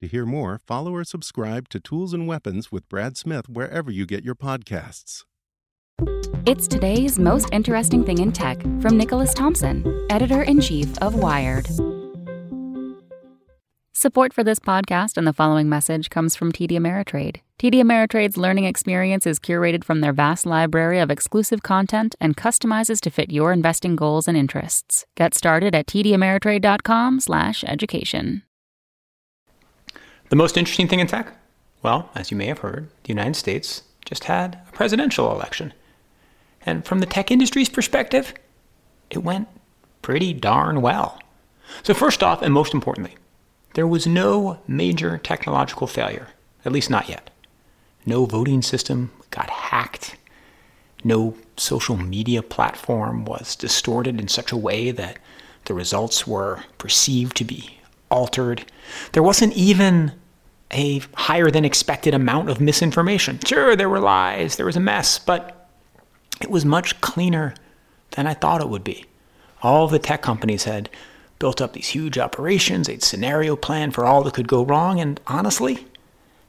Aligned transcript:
To 0.00 0.08
hear 0.08 0.24
more, 0.24 0.60
follow 0.66 0.94
or 0.94 1.04
subscribe 1.04 1.68
to 1.68 1.78
Tools 1.78 2.14
and 2.14 2.26
Weapons 2.26 2.72
with 2.72 2.88
Brad 2.88 3.18
Smith 3.18 3.50
wherever 3.50 3.90
you 3.90 4.06
get 4.06 4.24
your 4.24 4.34
podcasts. 4.34 5.24
It's 6.46 6.66
today's 6.66 7.18
most 7.18 7.50
interesting 7.52 8.02
thing 8.02 8.16
in 8.16 8.32
tech 8.32 8.62
from 8.80 8.96
Nicholas 8.96 9.34
Thompson, 9.34 10.06
editor 10.08 10.42
in 10.42 10.62
chief 10.62 10.96
of 11.02 11.16
Wired. 11.16 11.68
Support 13.92 14.32
for 14.32 14.42
this 14.42 14.58
podcast 14.58 15.18
and 15.18 15.26
the 15.26 15.34
following 15.34 15.68
message 15.68 16.08
comes 16.08 16.34
from 16.34 16.50
TD 16.50 16.70
Ameritrade. 16.70 17.42
TD 17.58 17.74
Ameritrade's 17.74 18.38
learning 18.38 18.64
experience 18.64 19.26
is 19.26 19.38
curated 19.38 19.84
from 19.84 20.00
their 20.00 20.14
vast 20.14 20.46
library 20.46 20.98
of 20.98 21.10
exclusive 21.10 21.62
content 21.62 22.14
and 22.18 22.38
customizes 22.38 23.02
to 23.02 23.10
fit 23.10 23.30
your 23.30 23.52
investing 23.52 23.96
goals 23.96 24.26
and 24.26 24.38
interests. 24.38 25.04
Get 25.14 25.34
started 25.34 25.74
at 25.74 25.86
tdameritrade.com/education. 25.86 28.42
The 30.30 30.36
most 30.36 30.56
interesting 30.56 30.86
thing 30.86 31.00
in 31.00 31.08
tech? 31.08 31.32
Well, 31.82 32.08
as 32.14 32.30
you 32.30 32.36
may 32.36 32.46
have 32.46 32.60
heard, 32.60 32.88
the 33.02 33.08
United 33.08 33.34
States 33.34 33.82
just 34.04 34.24
had 34.24 34.60
a 34.68 34.72
presidential 34.72 35.32
election. 35.32 35.74
And 36.64 36.84
from 36.84 37.00
the 37.00 37.06
tech 37.06 37.32
industry's 37.32 37.68
perspective, 37.68 38.32
it 39.10 39.24
went 39.24 39.48
pretty 40.02 40.32
darn 40.32 40.82
well. 40.82 41.20
So, 41.82 41.94
first 41.94 42.22
off, 42.22 42.42
and 42.42 42.54
most 42.54 42.72
importantly, 42.74 43.16
there 43.74 43.88
was 43.88 44.06
no 44.06 44.60
major 44.68 45.18
technological 45.18 45.88
failure, 45.88 46.28
at 46.64 46.70
least 46.70 46.90
not 46.90 47.08
yet. 47.08 47.30
No 48.06 48.24
voting 48.24 48.62
system 48.62 49.10
got 49.32 49.50
hacked. 49.50 50.14
No 51.02 51.36
social 51.56 51.96
media 51.96 52.42
platform 52.44 53.24
was 53.24 53.56
distorted 53.56 54.20
in 54.20 54.28
such 54.28 54.52
a 54.52 54.56
way 54.56 54.92
that 54.92 55.18
the 55.64 55.74
results 55.74 56.24
were 56.24 56.62
perceived 56.78 57.36
to 57.38 57.44
be 57.44 57.80
altered. 58.12 58.64
There 59.12 59.24
wasn't 59.24 59.54
even 59.54 60.12
a 60.72 61.02
higher 61.14 61.50
than 61.50 61.64
expected 61.64 62.14
amount 62.14 62.48
of 62.48 62.60
misinformation. 62.60 63.38
Sure, 63.44 63.74
there 63.74 63.88
were 63.88 64.00
lies, 64.00 64.56
there 64.56 64.66
was 64.66 64.76
a 64.76 64.80
mess, 64.80 65.18
but 65.18 65.68
it 66.40 66.50
was 66.50 66.64
much 66.64 67.00
cleaner 67.00 67.54
than 68.12 68.26
I 68.26 68.34
thought 68.34 68.60
it 68.60 68.68
would 68.68 68.84
be. 68.84 69.04
All 69.62 69.88
the 69.88 69.98
tech 69.98 70.22
companies 70.22 70.64
had 70.64 70.88
built 71.38 71.60
up 71.60 71.72
these 71.72 71.88
huge 71.88 72.18
operations, 72.18 72.86
they'd 72.86 73.02
scenario 73.02 73.56
plan 73.56 73.90
for 73.90 74.04
all 74.04 74.22
that 74.22 74.34
could 74.34 74.48
go 74.48 74.64
wrong, 74.64 75.00
and 75.00 75.20
honestly, 75.26 75.86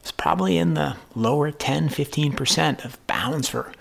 it's 0.00 0.10
probably 0.10 0.56
in 0.56 0.74
the 0.74 0.96
lower 1.14 1.50
10, 1.50 1.88
15% 1.88 2.84
of 2.84 3.04
bounds 3.06 3.48
for 3.48 3.72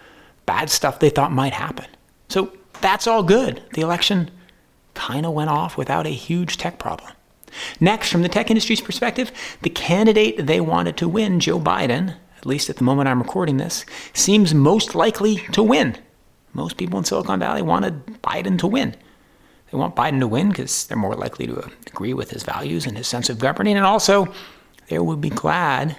bad 0.46 0.70
stuff 0.70 1.00
they 1.00 1.10
thought 1.10 1.32
might 1.32 1.54
happen. 1.54 1.86
So 2.28 2.52
that's 2.82 3.08
all 3.08 3.24
good. 3.24 3.62
The 3.74 3.82
election 3.82 4.32
kind 4.94 5.26
of 5.26 5.34
went 5.34 5.50
off 5.50 5.78
without 5.78 6.06
a 6.06 6.10
huge 6.10 6.58
tech 6.58 6.78
problem. 6.80 7.12
Next, 7.80 8.12
from 8.12 8.22
the 8.22 8.30
tech 8.30 8.50
industry's 8.50 8.82
perspective, 8.82 9.32
the 9.62 9.70
candidate 9.70 10.46
they 10.46 10.62
wanted 10.62 10.98
to 10.98 11.08
win, 11.08 11.40
Joe 11.40 11.60
Biden, 11.60 12.16
at 12.38 12.46
least 12.46 12.70
at 12.70 12.78
the 12.78 12.84
moment 12.84 13.10
I'm 13.10 13.22
recording 13.22 13.58
this, 13.58 13.86
seems 14.14 14.54
most 14.54 14.96
likely 14.96 15.38
to 15.52 15.64
win. 15.64 15.98
Most 16.54 16.78
people 16.78 16.98
in 16.98 17.06
Silicon 17.06 17.40
Valley 17.40 17.62
wanted 17.62 18.06
Biden 18.22 18.58
to 18.59 18.68
win. 18.68 18.96
They 19.72 19.78
want 19.78 19.96
Biden 19.96 20.20
to 20.20 20.28
win 20.28 20.50
because 20.50 20.88
they're 20.88 20.98
more 20.98 21.16
likely 21.16 21.46
to 21.48 21.70
agree 21.88 22.14
with 22.14 22.32
his 22.32 22.44
values 22.44 22.86
and 22.86 22.98
his 22.98 23.08
sense 23.08 23.30
of 23.30 23.40
governing. 23.40 23.78
And 23.78 23.86
also, 23.86 24.34
they 24.88 24.98
would 24.98 25.22
be 25.22 25.30
glad 25.30 25.96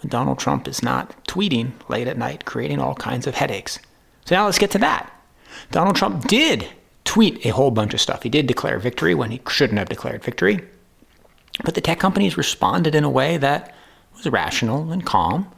when 0.00 0.10
Donald 0.10 0.38
Trump 0.38 0.68
is 0.68 0.82
not 0.82 1.26
tweeting 1.26 1.72
late 1.88 2.06
at 2.06 2.18
night, 2.18 2.44
creating 2.44 2.80
all 2.80 2.94
kinds 2.94 3.26
of 3.26 3.34
headaches. 3.34 3.78
So 4.26 4.34
now 4.34 4.44
let's 4.44 4.58
get 4.58 4.70
to 4.72 4.78
that. 4.78 5.10
Donald 5.70 5.96
Trump 5.96 6.26
did 6.26 6.68
tweet 7.04 7.44
a 7.46 7.50
whole 7.50 7.70
bunch 7.70 7.94
of 7.94 8.00
stuff. 8.00 8.22
He 8.22 8.28
did 8.28 8.46
declare 8.46 8.78
victory 8.78 9.14
when 9.14 9.30
he 9.30 9.40
shouldn't 9.48 9.78
have 9.78 9.88
declared 9.88 10.22
victory. 10.22 10.60
But 11.64 11.74
the 11.74 11.80
tech 11.80 11.98
companies 11.98 12.36
responded 12.36 12.94
in 12.94 13.04
a 13.04 13.10
way 13.10 13.36
that 13.36 13.74
was 14.14 14.26
rational 14.26 14.92
and 14.92 15.04
calm 15.04 15.50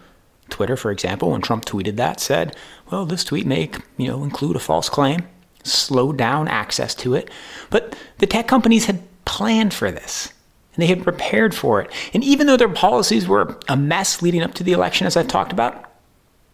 Twitter, 0.51 0.77
for 0.77 0.91
example, 0.91 1.31
when 1.31 1.41
Trump 1.41 1.65
tweeted 1.65 1.97
that, 1.97 2.21
said, 2.21 2.57
well, 2.91 3.07
this 3.07 3.25
tweet 3.25 3.47
may 3.47 3.71
you 3.97 4.09
know, 4.09 4.23
include 4.23 4.57
a 4.57 4.61
false 4.61 4.89
claim, 4.89 5.27
slow 5.63 6.13
down 6.13 6.49
access 6.49 6.95
to 6.97 7.15
it. 7.15 7.31
But 7.71 7.97
the 8.19 8.27
tech 8.27 8.49
companies 8.49 8.87
had 8.87 9.03
planned 9.25 9.73
for 9.73 9.91
this. 9.91 10.33
And 10.75 10.83
they 10.83 10.87
had 10.87 11.03
prepared 11.03 11.55
for 11.55 11.81
it. 11.81 11.91
And 12.13 12.23
even 12.23 12.47
though 12.47 12.57
their 12.57 12.69
policies 12.69 13.27
were 13.27 13.59
a 13.69 13.77
mess 13.77 14.23
leading 14.23 14.43
up 14.43 14.55
to 14.55 14.65
the 14.65 14.73
election, 14.73 15.07
as 15.07 15.17
I've 15.17 15.29
talked 15.29 15.53
about, 15.53 15.91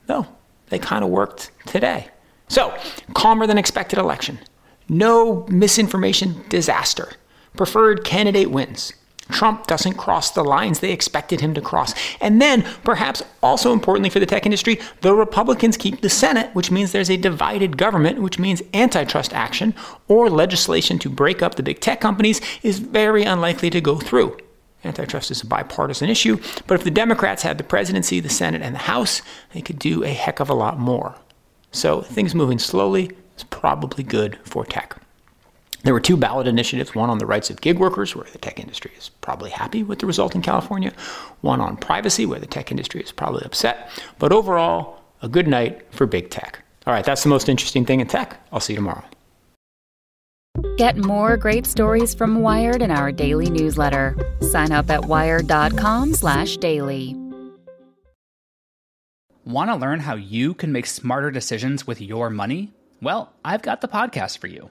no, 0.09 0.27
they 0.69 0.79
kind 0.79 1.05
of 1.05 1.11
worked 1.11 1.51
today. 1.67 2.09
So, 2.49 2.77
calmer 3.15 3.47
than 3.47 3.59
expected 3.59 3.99
election. 3.99 4.39
No 4.89 5.45
misinformation 5.49 6.45
disaster. 6.49 7.13
Preferred 7.57 8.05
candidate 8.05 8.51
wins. 8.51 8.93
Trump 9.31 9.67
doesn't 9.67 9.95
cross 9.95 10.31
the 10.31 10.45
lines 10.45 10.81
they 10.81 10.93
expected 10.93 11.41
him 11.41 11.55
to 11.55 11.61
cross. 11.61 11.95
And 12.21 12.41
then, 12.41 12.63
perhaps 12.85 13.23
also 13.43 13.73
importantly 13.73 14.11
for 14.11 14.21
the 14.21 14.27
tech 14.27 14.47
industry, 14.47 14.81
the 15.01 15.15
Republicans 15.15 15.77
keep 15.77 16.01
the 16.01 16.09
Senate, 16.09 16.55
which 16.55 16.71
means 16.71 16.93
there's 16.93 17.11
a 17.11 17.17
divided 17.17 17.77
government, 17.77 18.23
which 18.23 18.39
means 18.39 18.63
antitrust 18.73 19.33
action 19.33 19.75
or 20.09 20.31
legislation 20.31 20.99
to 21.01 21.09
break 21.09 21.43
up 21.43 21.57
the 21.57 21.63
big 21.63 21.81
tech 21.81 22.01
companies 22.01 22.41
is 22.63 22.79
very 22.79 23.25
unlikely 23.25 23.71
to 23.71 23.81
go 23.81 23.99
through. 23.99 24.37
Antitrust 24.85 25.31
is 25.31 25.43
a 25.43 25.47
bipartisan 25.47 26.09
issue, 26.09 26.39
but 26.67 26.75
if 26.75 26.85
the 26.85 26.91
Democrats 26.91 27.43
had 27.43 27.59
the 27.59 27.65
presidency, 27.65 28.21
the 28.21 28.29
Senate, 28.29 28.63
and 28.63 28.75
the 28.75 28.81
House, 28.81 29.21
they 29.53 29.61
could 29.61 29.79
do 29.79 30.05
a 30.05 30.09
heck 30.09 30.39
of 30.39 30.49
a 30.49 30.55
lot 30.55 30.79
more. 30.79 31.17
So 31.73 32.03
things 32.03 32.35
moving 32.35 32.59
slowly 32.59 33.11
is 33.37 33.45
probably 33.45 34.05
good 34.05 34.39
for 34.45 34.65
tech. 34.65 34.97
There 35.87 35.95
were 35.95 36.01
two 36.01 36.17
ballot 36.17 36.49
initiatives, 36.49 36.97
one 36.97 37.11
on 37.11 37.19
the 37.19 37.27
rights 37.27 37.49
of 37.49 37.61
gig 37.61 37.79
workers, 37.79 38.17
where 38.17 38.27
the 38.33 38.39
tech 38.39 38.59
industry 38.59 38.91
is 38.99 39.09
probably 39.09 39.51
happy 39.51 39.85
with 39.85 40.01
the 40.01 40.07
result 40.07 40.35
in 40.35 40.43
California, 40.43 40.93
one 41.43 41.61
on 41.61 41.77
privacy, 41.77 42.27
where 42.27 42.41
the 42.41 42.47
tech 42.49 42.73
industry 42.73 43.01
is 43.01 43.13
probably 43.13 43.45
upset. 43.45 43.89
But 44.19 44.33
overall, 44.33 44.99
a 45.23 45.29
good 45.29 45.47
night 45.47 45.87
for 45.93 46.07
big 46.07 46.31
tech. 46.31 46.59
All 46.89 46.93
right, 46.93 47.05
that's 47.05 47.23
the 47.23 47.29
most 47.29 47.49
interesting 47.49 47.85
thing 47.85 48.01
in 48.01 48.09
tech. 48.09 48.45
I'll 48.51 48.59
see 48.59 48.73
you 48.73 48.79
tomorrow. 48.79 49.05
Get 50.77 50.97
more 50.97 51.37
great 51.37 51.67
stories 51.67 52.17
from 52.17 52.43
Wired 52.43 52.83
in 52.83 52.91
our 52.91 53.13
daily 53.13 53.49
newsletter. 53.49 54.17
Sign 54.41 54.73
up 54.73 54.91
at 54.91 55.05
wired.com/daily. 55.05 57.17
Want 59.45 59.71
to 59.71 59.77
learn 59.77 60.01
how 60.01 60.17
you 60.17 60.53
can 60.53 60.73
make 60.73 60.87
smarter 60.87 61.31
decisions 61.31 61.87
with 61.87 62.01
your 62.01 62.29
money? 62.29 62.73
Well, 63.01 63.33
I've 63.45 63.63
got 63.63 63.83
the 63.83 63.89
podcast 63.89 64.39
for 64.39 64.49
you. 64.49 64.71